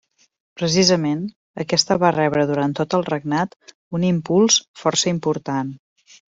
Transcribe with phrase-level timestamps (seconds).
[0.61, 1.21] Precisament,
[1.65, 3.55] aquesta va rebre durant tot el regnat
[4.01, 5.73] un impuls força important.